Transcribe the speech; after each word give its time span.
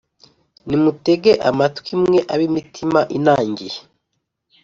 nimutege 0.67 1.31
amatwi 1.49 1.91
mwe, 2.03 2.19
ab’imitima 2.33 2.99
inangiye, 3.17 3.77